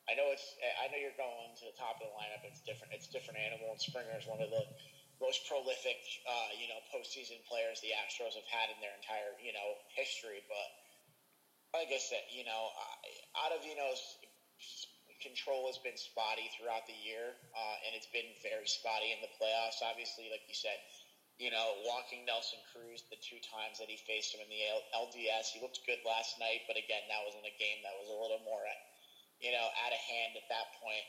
[0.09, 0.43] I know it's
[0.81, 2.43] I know you're going to the top of the lineup.
[2.43, 2.91] It's different.
[2.91, 3.71] It's different animal.
[3.71, 4.65] And Springer is one of the
[5.19, 9.51] most prolific, uh, you know, postseason players the Astros have had in their entire, you
[9.51, 10.39] know, history.
[10.47, 10.67] But
[11.75, 12.71] like I said, you know,
[13.35, 14.01] Ottavino's
[15.19, 19.31] control has been spotty throughout the year, uh, and it's been very spotty in the
[19.35, 19.83] playoffs.
[19.83, 20.79] Obviously, like you said,
[21.39, 25.55] you know, walking Nelson Cruz the two times that he faced him in the LDS,
[25.55, 28.19] he looked good last night, but again, that was in a game that was a
[28.19, 28.63] little more,
[29.39, 31.07] you know, out of hand at that point.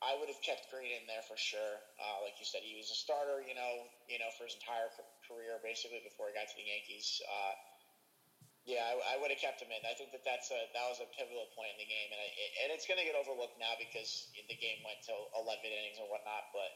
[0.00, 1.84] I would have kept Green in there for sure.
[2.00, 4.88] Uh, like you said, he was a starter, you know, you know, for his entire
[5.28, 7.20] career basically before he got to the Yankees.
[7.28, 7.52] Uh,
[8.70, 9.82] yeah, I, I, would have kept him in.
[9.82, 12.28] I think that that's a that was a pivotal point in the game, and I,
[12.62, 16.06] and it's going to get overlooked now because the game went to 11 innings and
[16.06, 16.54] whatnot.
[16.54, 16.70] But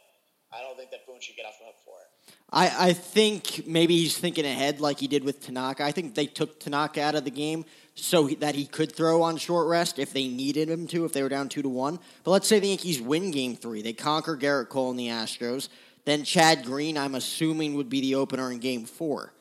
[0.51, 2.11] I don't think that Boone should get off the hook for it.
[2.51, 5.85] I, I think maybe he's thinking ahead like he did with Tanaka.
[5.85, 9.37] I think they took Tanaka out of the game so that he could throw on
[9.37, 11.99] short rest if they needed him to, if they were down two to one.
[12.23, 13.83] But let's say the Yankees win game three.
[13.83, 15.69] They conquer Gerrit Cole and the Astros.
[16.05, 19.34] Then Chad Green, I'm assuming, would be the opener in game four.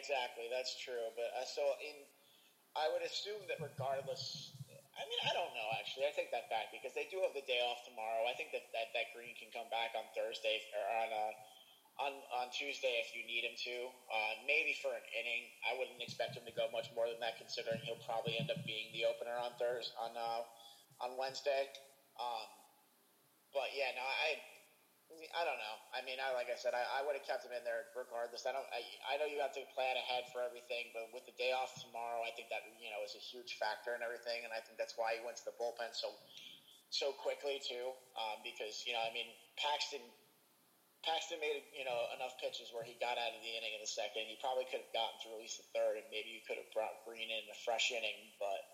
[0.00, 0.48] Exactly.
[0.48, 1.12] That's true.
[1.12, 1.96] But uh, so in,
[2.76, 4.52] I would assume that regardless
[4.96, 6.04] I mean, I don't know actually.
[6.08, 8.28] I take that back because they do have the day off tomorrow.
[8.28, 11.32] I think that that, that Green can come back on Thursday or on uh,
[12.04, 13.76] on on Tuesday if you need him to.
[14.12, 15.48] Uh, maybe for an inning.
[15.64, 18.60] I wouldn't expect him to go much more than that, considering he'll probably end up
[18.66, 20.42] being the opener on Thursday on uh,
[21.00, 21.70] on Wednesday.
[22.20, 22.48] Um,
[23.54, 24.36] but yeah, no, I
[25.36, 25.76] I don't know.
[25.92, 28.48] I mean, I like I said, I, I would have kept him in there regardless.
[28.48, 28.66] I don't.
[28.72, 31.72] I, I know you have to plan ahead for everything, but with the day off
[31.76, 34.80] tomorrow, I think that you know is a huge factor in everything, and I think
[34.80, 36.16] that's why he went to the bullpen so
[36.88, 37.92] so quickly too.
[38.16, 40.02] Um, because you know, I mean, Paxton
[41.04, 43.88] Paxton made you know enough pitches where he got out of the inning in the
[43.90, 44.24] second.
[44.24, 46.68] He probably could have gotten to at least the third, and maybe you could have
[46.72, 48.64] brought Green in a fresh inning, but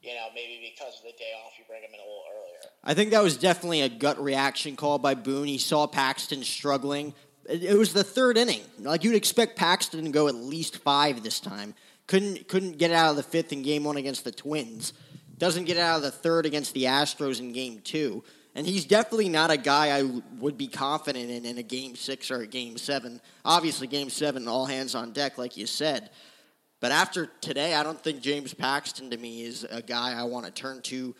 [0.00, 2.39] you know, maybe because of the day off, you bring him in a little earlier.
[2.82, 5.46] I think that was definitely a gut reaction call by Boone.
[5.46, 7.14] He saw Paxton struggling.
[7.48, 8.62] It was the third inning.
[8.78, 11.74] Like you'd expect Paxton to go at least five this time.
[12.06, 14.92] Couldn't couldn't get out of the fifth in game one against the Twins.
[15.38, 18.24] Doesn't get out of the third against the Astros in game two.
[18.54, 20.02] And he's definitely not a guy I
[20.38, 23.20] would be confident in in a game six or a game seven.
[23.44, 26.10] Obviously, game seven, all hands on deck, like you said.
[26.80, 30.46] But after today, I don't think James Paxton to me is a guy I want
[30.46, 31.14] to turn to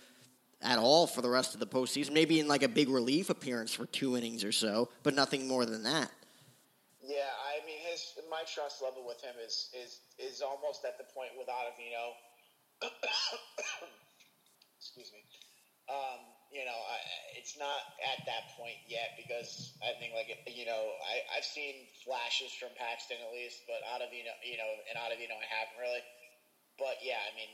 [0.62, 2.12] at all for the rest of the postseason.
[2.12, 5.64] Maybe in like a big relief appearance for two innings or so, but nothing more
[5.64, 6.10] than that.
[7.02, 11.04] Yeah, I mean, his my trust level with him is is is almost at the
[11.12, 12.14] point with Ottavino.
[14.80, 15.24] Excuse me.
[15.90, 16.22] Um,
[16.54, 16.98] you know, I,
[17.34, 21.88] it's not at that point yet because I think like you know I I've seen
[22.06, 24.96] flashes from Paxton at least, but of you know and
[25.26, 26.04] know I haven't really.
[26.78, 27.50] But yeah, I mean,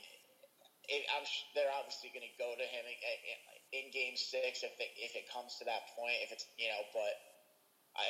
[0.89, 4.91] it, I'm they're obviously going to go to him in, in, Game Six if they,
[4.99, 6.15] if it comes to that point.
[6.23, 7.15] If it's you know, but
[7.97, 8.05] I,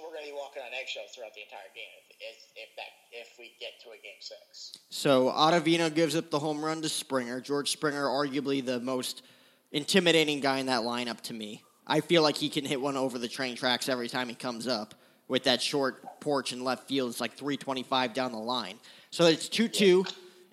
[0.00, 2.90] we're going to be walking on eggshells throughout the entire game if, if, if that
[3.12, 4.78] if we get to a game six.
[4.90, 7.40] So Ottavino gives up the home run to Springer.
[7.40, 9.22] George Springer, arguably the most
[9.72, 11.62] intimidating guy in that lineup to me.
[11.86, 14.68] I feel like he can hit one over the train tracks every time he comes
[14.68, 14.94] up
[15.28, 17.10] with that short porch in left field.
[17.10, 18.78] It's like 325 down the line.
[19.10, 20.04] So it's 2 2.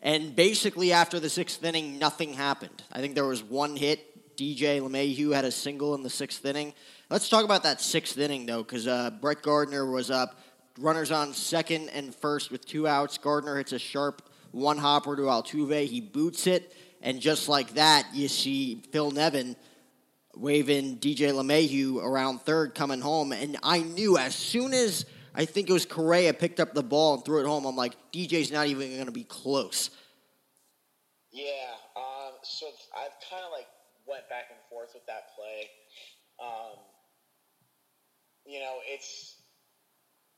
[0.01, 2.83] And basically, after the sixth inning, nothing happened.
[2.91, 4.05] I think there was one hit.
[4.37, 6.73] DJ LeMahieu had a single in the sixth inning.
[7.09, 10.39] Let's talk about that sixth inning, though, because uh, Brett Gardner was up.
[10.79, 13.17] Runners on second and first with two outs.
[13.17, 15.85] Gardner hits a sharp one hopper to Altuve.
[15.85, 16.73] He boots it.
[17.01, 19.55] And just like that, you see Phil Nevin
[20.35, 23.31] waving DJ LeMahieu around third coming home.
[23.33, 27.15] And I knew as soon as I think it was Correa picked up the ball
[27.15, 29.89] and threw it home, I'm like, DJ's not even going to be close.
[31.31, 31.73] Yeah.
[31.95, 33.67] Um, so I've kind of like
[34.07, 35.69] went back and forth with that play.
[36.41, 36.77] Um,
[38.45, 39.37] you know, it's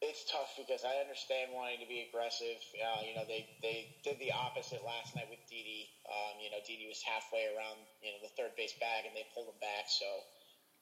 [0.01, 2.57] it's tough because I understand wanting to be aggressive.
[2.73, 5.93] Uh, you know, they, they did the opposite last night with Didi.
[6.09, 9.29] Um, you know, Didi was halfway around you know the third base bag and they
[9.31, 9.87] pulled him back.
[9.87, 10.09] So,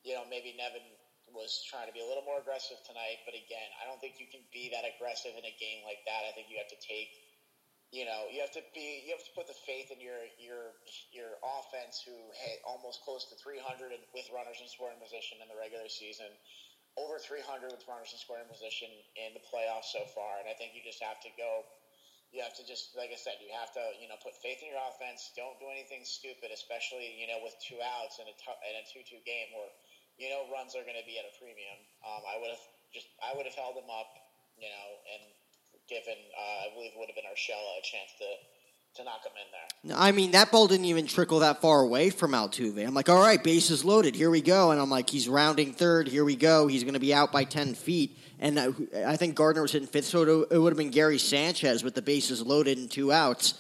[0.08, 0.88] you know, maybe Nevin
[1.34, 3.22] was trying to be a little more aggressive tonight.
[3.26, 6.26] But again, I don't think you can be that aggressive in a game like that.
[6.28, 7.12] I think you have to take.
[7.90, 9.02] You know, you have to be.
[9.06, 10.78] You have to put the faith in your your
[11.10, 13.66] your offense, who hit almost close to 300
[14.14, 16.30] with runners in scoring position in the regular season
[17.00, 20.44] over 300 with runners in scoring position in the playoffs so far.
[20.44, 21.64] And I think you just have to go.
[22.36, 24.70] You have to just, like I said, you have to, you know, put faith in
[24.70, 25.34] your offense.
[25.34, 28.84] Don't do anything stupid, especially, you know, with two outs in a t- in a
[28.86, 29.74] two-two game where,
[30.20, 31.80] you know, runs are going to be at a premium.
[32.04, 34.12] Um, I would have just, I would have held them up,
[34.60, 35.24] you know, and
[35.88, 38.30] given, uh, I believe it would have been Urshela a chance to
[38.96, 39.98] to knock him in there.
[39.98, 42.86] I mean, that ball didn't even trickle that far away from Altuve.
[42.86, 44.16] I'm like, all right, base is loaded.
[44.16, 44.72] Here we go.
[44.72, 46.08] And I'm like, he's rounding third.
[46.08, 46.68] Here we go.
[46.68, 48.18] He's going to be out by 10 feet.
[48.40, 48.70] And I,
[49.06, 52.02] I think Gardner was hitting fifth, so it would have been Gary Sanchez with the
[52.02, 53.56] bases loaded and two outs.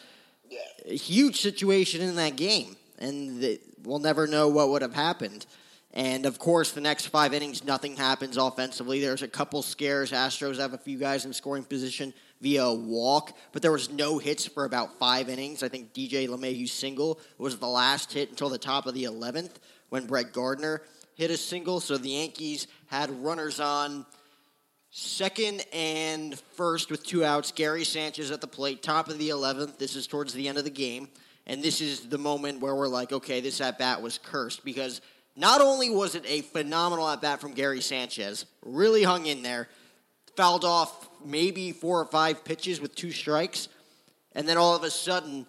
[0.49, 0.59] Yeah.
[0.85, 2.75] A huge situation in that game.
[2.97, 5.45] And we'll never know what would have happened.
[5.93, 8.99] And of course, the next five innings, nothing happens offensively.
[8.99, 10.11] There's a couple scares.
[10.11, 14.17] Astros have a few guys in scoring position via a walk, but there was no
[14.17, 15.63] hits for about five innings.
[15.63, 19.55] I think DJ LeMahieu's single was the last hit until the top of the 11th
[19.89, 20.83] when Brett Gardner
[21.15, 21.79] hit a single.
[21.79, 24.05] So the Yankees had runners on
[24.91, 27.51] second and first with two outs.
[27.51, 29.77] Gary Sanchez at the plate, top of the 11th.
[29.77, 31.09] This is towards the end of the game.
[31.45, 35.01] And this is the moment where we're like, okay, this at bat was cursed because
[35.39, 39.69] not only was it a phenomenal at bat from Gary Sanchez, really hung in there,
[40.35, 43.69] fouled off maybe four or five pitches with two strikes,
[44.33, 45.47] and then all of a sudden,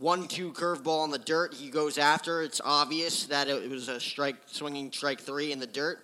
[0.00, 1.54] one two curveball in the dirt.
[1.54, 2.42] He goes after.
[2.42, 6.00] It's obvious that it was a strike, swinging strike three in the dirt.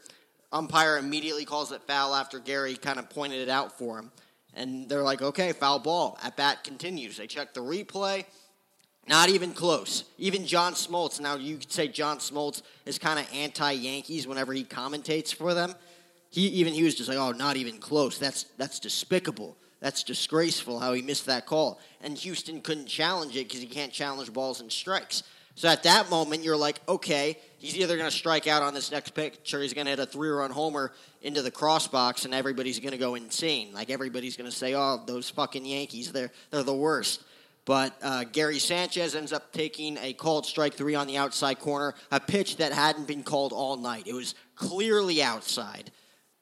[0.52, 4.12] Umpire immediately calls it foul after Gary kind of pointed it out for him.
[4.54, 6.16] And they're like, okay, foul ball.
[6.22, 7.16] At bat continues.
[7.16, 8.24] They check the replay.
[9.06, 10.04] Not even close.
[10.18, 11.20] Even John Smoltz.
[11.20, 15.52] Now, you could say John Smoltz is kind of anti Yankees whenever he commentates for
[15.52, 15.74] them.
[16.30, 18.18] He even he was just like, oh, not even close.
[18.18, 19.56] That's that's despicable.
[19.80, 21.78] That's disgraceful how he missed that call.
[22.00, 25.22] And Houston couldn't challenge it because he can't challenge balls and strikes.
[25.56, 28.90] So at that moment, you're like, okay, he's either going to strike out on this
[28.90, 32.24] next pitch or he's going to hit a three run homer into the cross box
[32.24, 33.72] and everybody's going to go insane.
[33.72, 37.22] Like everybody's going to say, oh, those fucking Yankees, they're, they're the worst.
[37.64, 41.94] But uh, Gary Sanchez ends up taking a called strike three on the outside corner,
[42.10, 44.06] a pitch that hadn't been called all night.
[44.06, 45.90] It was clearly outside.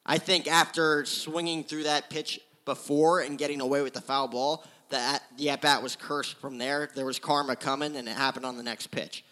[0.04, 4.64] I think after swinging through that pitch before and getting away with the foul ball,
[4.90, 6.90] that the at bat was cursed from there.
[6.94, 9.24] There was karma coming, and it happened on the next pitch.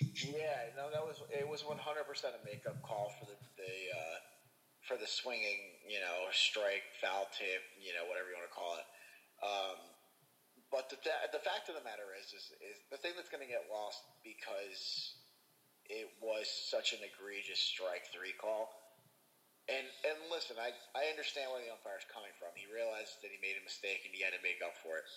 [0.00, 4.18] Yeah, no, that was it was 100 percent a makeup call for the, the uh,
[4.86, 8.76] for the swinging, you know, strike, foul tip, you know, whatever you want to call
[8.76, 8.86] it.
[9.42, 9.93] Um,
[10.74, 10.98] but the,
[11.30, 14.02] the fact of the matter is, is, is the thing that's going to get lost
[14.26, 15.14] because
[15.86, 18.74] it was such an egregious strike three call
[19.68, 22.52] and and listen, I, I understand where the umpire's coming from.
[22.52, 25.08] He realized that he made a mistake and he had to make up for it.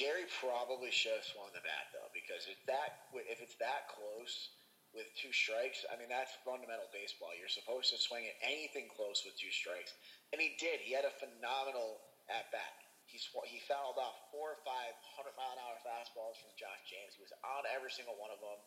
[0.00, 4.56] Gary probably should have swung the bat though, because if that if it's that close
[4.96, 7.36] with two strikes, I mean that's fundamental baseball.
[7.36, 9.92] You're supposed to swing at anything close with two strikes,
[10.32, 10.80] and he did.
[10.80, 12.00] He had a phenomenal
[12.32, 12.87] at bat.
[13.18, 16.86] He sw- he fouled off four or five hundred mile an hour fastballs from Josh
[16.86, 17.18] James.
[17.18, 18.62] He was on every single one of them.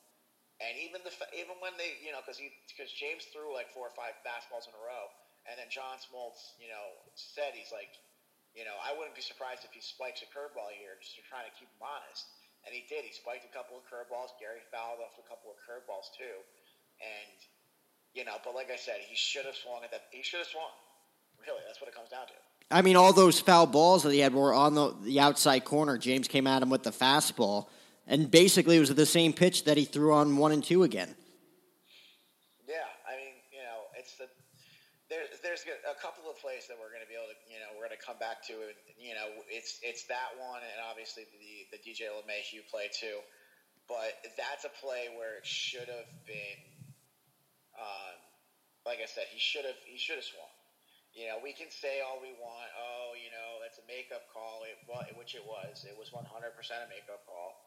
[0.59, 3.87] And even the even when they you know because he because James threw like four
[3.87, 5.07] or five fastballs in a row,
[5.47, 7.91] and then John Smoltz you know said he's like,
[8.55, 11.43] you know I wouldn't be surprised if he spikes a curveball here just to try
[11.47, 12.27] to keep him honest,
[12.67, 13.07] and he did.
[13.07, 14.35] He spiked a couple of curveballs.
[14.39, 16.43] Gary fouled off a couple of curveballs too,
[16.99, 17.39] and
[18.13, 20.03] You know, but like I said, he should have swung at that.
[20.11, 20.73] He should have swung.
[21.39, 22.37] Really, that's what it comes down to.
[22.71, 25.97] I mean, all those foul balls that he had were on the, the outside corner.
[25.97, 27.67] James came at him with the fastball,
[28.07, 31.13] and basically it was the same pitch that he threw on one and two again.
[32.67, 32.75] Yeah,
[33.07, 34.27] I mean, you know, it's the
[35.11, 37.75] there's there's a couple of plays that we're going to be able to, you know,
[37.75, 41.27] we're going to come back to, and you know, it's it's that one, and obviously
[41.27, 43.19] the the DJ LeMahieu play too,
[43.91, 46.59] but that's a play where it should have been,
[47.75, 48.15] um,
[48.87, 50.50] like I said, he should have he should have swung.
[51.11, 52.71] You know, we can say all we want.
[52.79, 54.79] Oh, you know, that's a makeup call, it,
[55.19, 55.83] which it was.
[55.83, 57.59] It was 100% a makeup call.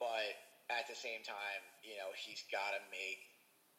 [0.00, 0.32] But
[0.72, 3.20] at the same time, you know, he's got to make,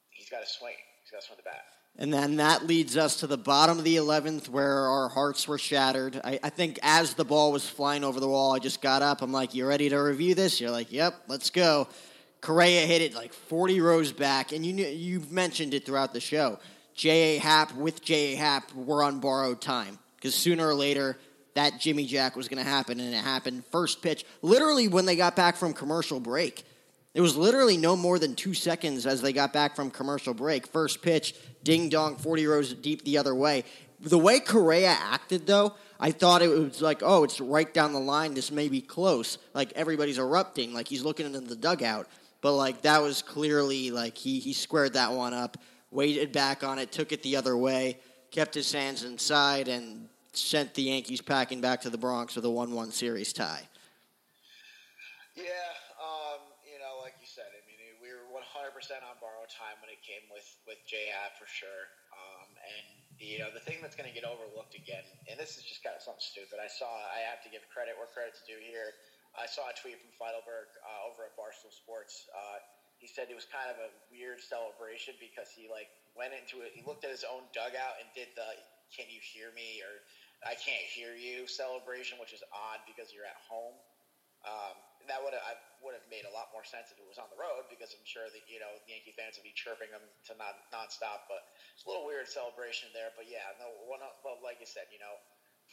[0.09, 0.77] he's got to swing.
[1.01, 1.65] He's got to swing the bat.
[1.99, 5.57] And then that leads us to the bottom of the 11th where our hearts were
[5.57, 6.21] shattered.
[6.23, 9.23] I, I, think as the ball was flying over the wall, I just got up.
[9.23, 10.61] I'm like, You ready to review this?
[10.61, 11.87] You're like, Yep, let's go.
[12.39, 16.59] Correa hit it like 40 rows back, and you you've mentioned it throughout the show.
[16.97, 17.38] J.A.
[17.38, 18.36] Happ with J.A.
[18.36, 21.17] Happ were on borrowed time because sooner or later
[21.53, 25.15] that Jimmy Jack was going to happen, and it happened first pitch, literally when they
[25.15, 26.65] got back from commercial break.
[27.13, 30.67] It was literally no more than two seconds as they got back from commercial break.
[30.67, 31.33] First pitch,
[31.63, 33.63] ding dong, 40 rows deep the other way.
[33.99, 37.99] The way Correa acted, though, I thought it was like, oh, it's right down the
[37.99, 38.36] line.
[38.36, 39.39] This may be close.
[39.53, 42.07] Like everybody's erupting, like he's looking into the dugout.
[42.41, 45.57] But like that was clearly like he he squared that one up,
[45.91, 48.00] waited back on it, took it the other way,
[48.32, 52.50] kept his hands inside, and sent the Yankees packing back to the Bronx with a
[52.50, 53.67] one-one series tie.
[55.36, 55.43] Yeah,
[56.78, 59.82] you know, like you said, I mean, we were one hundred percent on borrowed time
[59.82, 61.34] when it came with with J.A.
[61.41, 61.89] for sure.
[62.13, 62.86] Um, and
[63.17, 65.97] you know the thing that's going to get overlooked again, and this is just kind
[65.97, 66.62] of something stupid.
[66.62, 68.93] I saw I have to give credit where credit's due here.
[69.34, 72.30] I saw a tweet from Feitelberg uh, over at Barstool Sports.
[72.30, 72.62] Uh,
[72.97, 76.73] he said it was kind of a weird celebration because he like went into it.
[76.73, 78.47] He looked at his own dugout and did the
[78.93, 80.01] "Can you hear me?" or
[80.45, 83.77] "I can't hear you" celebration, which is odd because you're at home.
[84.45, 84.77] Um,
[85.10, 85.43] that would have
[85.81, 88.05] would have made a lot more sense if it was on the road because I'm
[88.05, 91.25] sure that you know Yankee fans would be chirping them to non nonstop.
[91.29, 91.41] But
[91.73, 93.13] it's a little weird celebration there.
[93.13, 94.01] But yeah, no one.
[94.25, 95.17] Well, like you said, you know,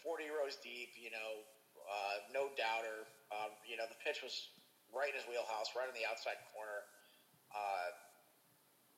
[0.05, 0.93] 40 rows deep.
[0.97, 1.45] You know,
[1.89, 3.09] uh, no doubter.
[3.33, 4.49] Um, you know, the pitch was
[4.93, 6.85] right in his wheelhouse, right on the outside corner.
[7.55, 7.91] Uh,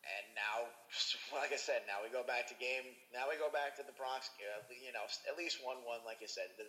[0.07, 0.57] and now,
[1.41, 2.87] like I said, now we go back to game.
[3.13, 4.31] Now we go back to the Bronx.
[4.39, 6.03] You know, at least one-one.
[6.07, 6.67] Like you said, the,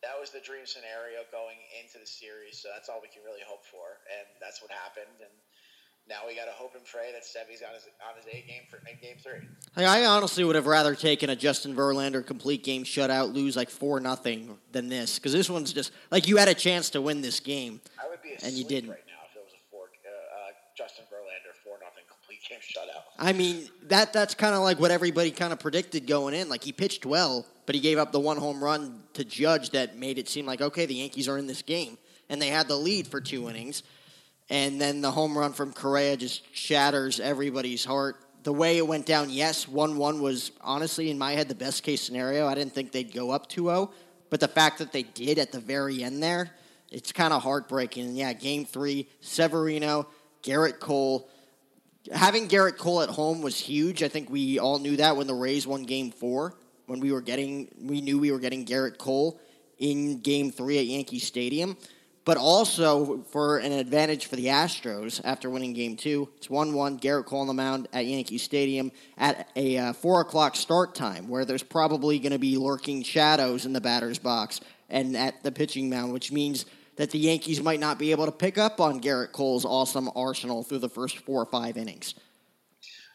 [0.00, 2.58] that was the dream scenario going into the series.
[2.58, 5.20] So that's all we can really hope for, and that's what happened.
[5.20, 5.34] And
[6.08, 8.64] now we got to hope and pray that Sevy's on his on his A game
[8.72, 9.44] for in Game Three.
[9.76, 14.00] I honestly would have rather taken a Justin Verlander complete game shutout, lose like four
[14.00, 17.38] nothing than this because this one's just like you had a chance to win this
[17.40, 18.90] game, I would be and you didn't.
[18.90, 22.08] Right now, if it was a four, uh, uh, Justin Verlander four nothing
[22.60, 23.02] shutout.
[23.18, 26.48] I mean that that's kind of like what everybody kind of predicted going in.
[26.48, 29.98] Like he pitched well but he gave up the one home run to Judge that
[29.98, 31.98] made it seem like okay, the Yankees are in this game,
[32.30, 33.82] and they had the lead for two innings,
[34.48, 38.16] and then the home run from Correa just shatters everybody's heart.
[38.44, 41.82] The way it went down, yes, one one was honestly in my head the best
[41.82, 42.46] case scenario.
[42.46, 43.92] I didn't think they'd go up 2-0,
[44.30, 46.48] but the fact that they did at the very end there,
[46.90, 48.06] it's kind of heartbreaking.
[48.06, 50.08] And yeah, game three, Severino,
[50.42, 51.28] Gerrit Cole
[52.12, 54.02] having Gerrit Cole at home was huge.
[54.02, 56.54] I think we all knew that when the Rays won game four
[56.88, 59.38] when we were getting, we knew we were getting Gerrit Cole
[59.78, 61.76] in Game Three at Yankee Stadium,
[62.24, 66.30] but also for an advantage for the Astros after winning Game Two.
[66.38, 66.98] It's one-one.
[66.98, 71.28] Gerrit Cole on the mound at Yankee Stadium at a uh, four o'clock start time,
[71.28, 75.52] where there's probably going to be lurking shadows in the batter's box and at the
[75.52, 76.64] pitching mound, which means
[76.98, 80.66] that the Yankees might not be able to pick up on Gerrit Cole's awesome arsenal
[80.66, 82.18] through the first four or five innings.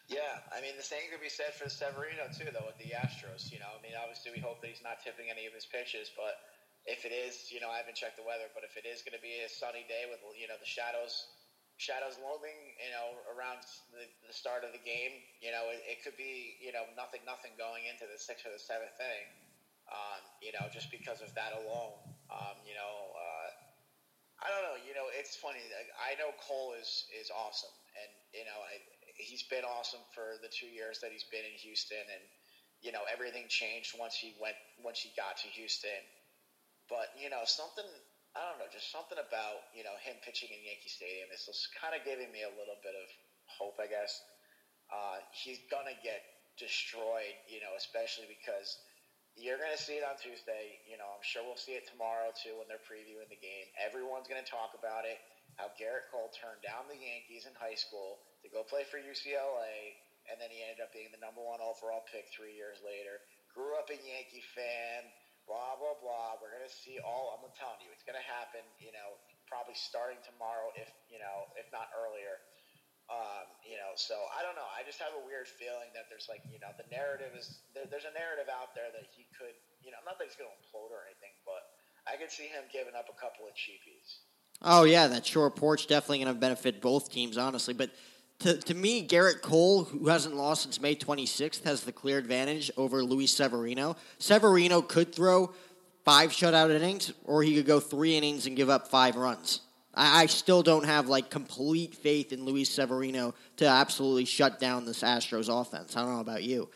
[0.08, 3.52] Yeah, I mean the same could be said for Severino too, though with the Astros.
[3.52, 6.12] You know, I mean obviously we hope that he's not tipping any of his pitches,
[6.16, 6.40] but
[6.88, 9.16] if it is, you know, I haven't checked the weather, but if it is going
[9.16, 11.32] to be a sunny day with you know the shadows,
[11.76, 15.98] shadows looming, you know, around the, the start of the game, you know, it, it,
[16.04, 19.28] could be you know nothing, nothing going into the sixth or the seventh inning.
[19.92, 22.00] Um, you know, just because of that alone,
[22.32, 23.12] um, you know.
[24.44, 24.80] I don't know.
[24.84, 25.64] You know, it's funny.
[25.96, 27.72] I know Cole is is awesome,
[28.04, 28.84] and you know, I,
[29.16, 32.24] he's been awesome for the two years that he's been in Houston, and
[32.84, 36.04] you know everything changed once he went once he got to Houston.
[36.92, 37.88] But you know something
[38.36, 41.72] I don't know, just something about you know him pitching in Yankee Stadium is just
[41.80, 43.08] kind of giving me a little bit of
[43.48, 44.12] hope, I guess.
[44.92, 46.20] Uh, he's gonna get
[46.60, 48.78] destroyed, you know, especially because
[49.36, 50.78] you're going to see it on Tuesday.
[50.86, 53.68] You know, I'm sure we'll see it tomorrow too when they're previewing the game.
[53.82, 55.18] Everyone's going to talk about it.
[55.58, 59.98] How Gerrit Cole turned down the Yankees in high school to go play for UCLA
[60.30, 63.20] and then he ended up being the number one overall pick three years later.
[63.52, 65.12] Grew up a Yankee fan.
[65.44, 66.40] Blah blah blah.
[66.40, 67.36] We're gonna see all.
[67.36, 68.64] I'm telling you, it's gonna happen.
[68.80, 69.20] You know,
[69.52, 72.40] probably starting tomorrow, if you know, if not earlier.
[73.12, 74.66] Um, you know, so I don't know.
[74.72, 77.84] I just have a weird feeling that there's like, you know, the narrative is there,
[77.88, 80.58] there's a narrative out there that he could, you know, not that he's going to
[80.64, 81.68] implode or anything, but
[82.08, 84.24] I could see him giving up a couple of cheapies.
[84.64, 87.74] Oh yeah, that short porch definitely going to benefit both teams, honestly.
[87.74, 87.92] But
[88.40, 92.72] to, to me, Gerrit Cole, who hasn't lost since May 26th, has the clear advantage
[92.78, 93.96] over Luis Severino.
[94.20, 95.54] Severino could throw
[96.04, 99.62] five shutout innings, or he could go three innings and give up five runs.
[99.94, 104.86] I, I still don't have like complete faith in Luis Severino to absolutely shut down
[104.86, 105.96] this Astros offense.
[105.96, 106.70] I don't know about you.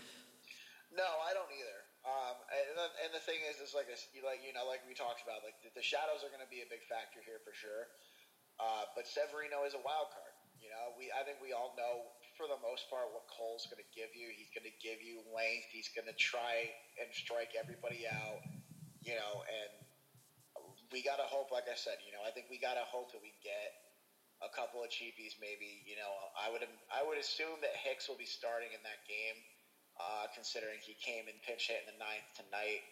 [0.96, 1.80] No, I don't either.
[2.06, 4.94] Um, and, the, and the thing is, is like a, like you know, like we
[4.94, 7.54] talked about, like the, the shadows are going to be a big factor here for
[7.54, 7.90] sure.
[8.58, 10.34] Uh, but Severino is a wild card.
[10.58, 13.82] You know, we I think we all know for the most part what Cole's going
[13.82, 14.34] to give you.
[14.34, 15.70] He's going to give you length.
[15.70, 18.42] He's going to try and strike everybody out.
[19.06, 19.70] You know, and
[20.92, 23.12] we got to hope, like I said, you know, I think we got to hope
[23.12, 23.76] that we get
[24.40, 25.84] a couple of cheapies, maybe.
[25.84, 26.64] You know, I would
[26.94, 29.38] I would assume that Hicks will be starting in that game,
[29.98, 32.86] uh, considering he came and pinch hit in the ninth tonight.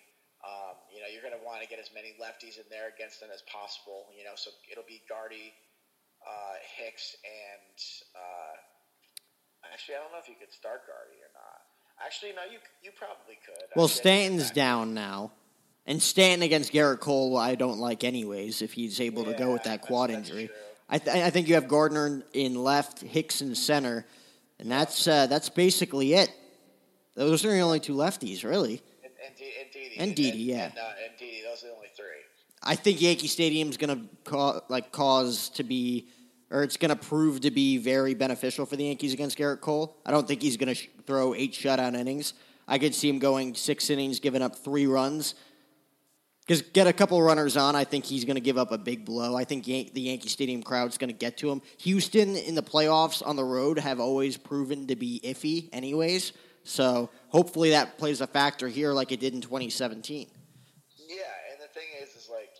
[0.43, 3.23] Um, you know, you're going to want to get as many lefties in there against
[3.23, 4.11] them as possible.
[4.13, 5.55] You know, so it'll be Gardy,
[6.21, 7.77] uh, Hicks, and
[8.13, 8.53] uh,
[9.71, 11.59] actually, I don't know if you could start Gardy or not.
[12.03, 13.71] Actually, no, you you probably could.
[13.75, 15.31] Well, Stanton's down now.
[15.87, 18.61] And Stanton against Gerrit Cole, I don't like anyways.
[18.61, 20.55] If he's able yeah, to go with that quad that's, that's injury, true.
[20.89, 24.05] I, th- I think you have Gardner in left, Hicks in center,
[24.59, 26.31] and that's uh, that's basically it.
[27.15, 28.81] Those are the only two lefties, really.
[29.03, 29.95] And, and, D- and Didi.
[29.97, 30.65] And Didi, yeah.
[30.65, 32.05] And, uh, and Didi, those are the only three.
[32.61, 36.07] I think Yankee Stadium's going to ca- like cause to be,
[36.49, 39.95] or it's going to prove to be very beneficial for the Yankees against Gerrit Cole.
[40.05, 42.33] I don't think he's going to sh- throw eight shutout innings.
[42.67, 45.35] I could see him going six innings, giving up three runs.
[46.45, 49.03] Because get a couple runners on, I think he's going to give up a big
[49.03, 49.35] blow.
[49.35, 51.61] I think Yan- the Yankee Stadium crowd's going to get to him.
[51.79, 56.33] Houston in the playoffs on the road have always proven to be iffy, anyways.
[56.63, 60.27] So hopefully that plays a factor here, like it did in 2017.
[60.97, 61.15] Yeah,
[61.51, 62.53] and the thing is, is like,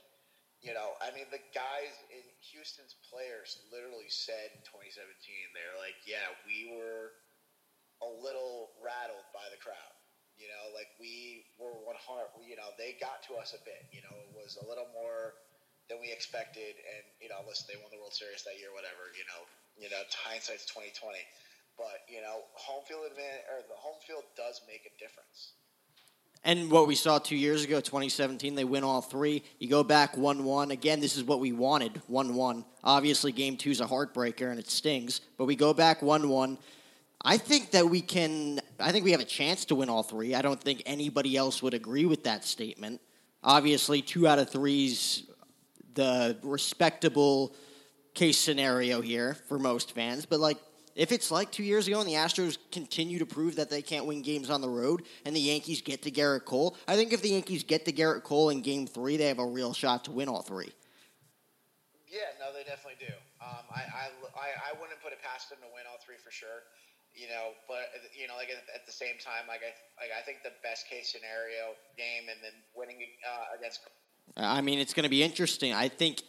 [0.62, 5.10] you know, I mean, the guys in Houston's players literally said in 2017,
[5.54, 7.14] they're like, yeah, we were
[8.02, 9.95] a little rattled by the crowd.
[10.36, 11.96] You know, like we were 100,
[12.44, 13.88] you know, they got to us a bit.
[13.96, 15.40] You know, it was a little more
[15.88, 16.76] than we expected.
[16.76, 19.42] And, you know, listen, they won the World Series that year, whatever, you know,
[19.80, 21.20] you know, hindsight's 2020.
[21.80, 25.56] But, you know, home field advantage, or the home field does make a difference.
[26.46, 29.44] And what we saw two years ago, 2017, they win all three.
[29.58, 30.72] You go back 1 1.
[30.72, 32.66] Again, this is what we wanted 1 1.
[32.84, 36.58] Obviously, game two is a heartbreaker and it stings, but we go back 1 1.
[37.24, 40.36] I think that we can, I think we have a chance to win all three.
[40.36, 43.02] I don't think anybody else would agree with that statement.
[43.44, 45.24] Obviously, two out of three's
[45.94, 47.56] the respectable
[48.14, 50.58] case scenario here for most fans, but like,
[50.96, 54.06] if it's like two years ago and the Astros continue to prove that they can't
[54.06, 57.22] win games on the road and the Yankees get to Gerrit Cole, I think if
[57.22, 60.12] the Yankees get to Gerrit Cole in game three, they have a real shot to
[60.12, 60.72] win all three.
[62.08, 63.14] Yeah, no, they definitely do.
[63.44, 64.04] Um, I, I,
[64.40, 66.64] I, I wouldn't put it past them to win all three for sure.
[67.16, 70.22] You know, but you know, like at, at the same time, like I, like I
[70.26, 73.80] think the best case scenario game and then winning uh, against.
[74.36, 75.72] I mean, it's going to be interesting.
[75.72, 76.22] I think,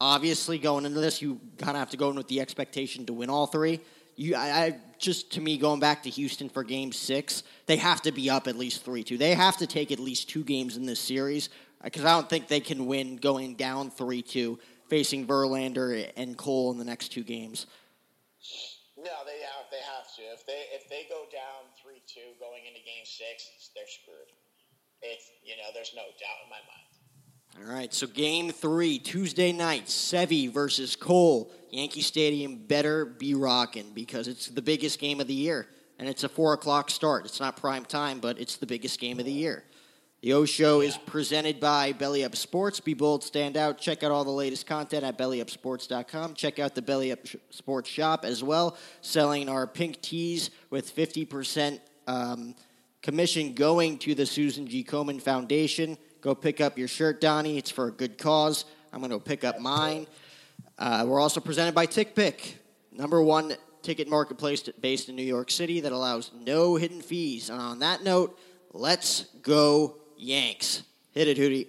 [0.00, 3.12] obviously, going into this, you kind of have to go in with the expectation to
[3.12, 3.80] win all three.
[4.14, 8.02] You, I, I just to me, going back to Houston for Game Six, they have
[8.02, 9.18] to be up at least three two.
[9.18, 11.48] They have to take at least two games in this series
[11.82, 16.70] because I don't think they can win going down three two, facing Verlander and Cole
[16.70, 17.66] in the next two games.
[18.96, 19.37] No, they have they have
[20.18, 20.24] to.
[20.34, 24.30] If they if they go down three two going into Game Six, they're screwed.
[25.02, 26.88] It's you know, there's no doubt in my mind.
[27.56, 31.50] All right, so game three, Tuesday night, Sevy versus Cole.
[31.70, 35.66] Yankee Stadium better be rocking because it's the biggest game of the year.
[35.98, 37.24] And it's a 4 o'clock start.
[37.24, 39.64] It's not prime time, but it's the biggest game of the year.
[40.20, 42.80] The O Show is presented by Belly Up Sports.
[42.80, 43.78] Be bold, stand out.
[43.78, 46.34] Check out all the latest content at bellyupsports.com.
[46.34, 51.78] Check out the Belly Up Sports shop as well, selling our pink tees with 50%
[52.08, 52.56] um,
[53.00, 54.82] commission going to the Susan G.
[54.82, 55.96] Komen Foundation.
[56.20, 57.56] Go pick up your shirt, Donny.
[57.56, 58.64] It's for a good cause.
[58.92, 60.08] I'm going to pick up mine.
[60.76, 62.54] Uh, we're also presented by TickPick,
[62.90, 67.50] number one ticket marketplace based in New York City that allows no hidden fees.
[67.50, 68.36] And on that note,
[68.72, 70.82] let's go Yanks.
[71.12, 71.68] Hit it, Hootie.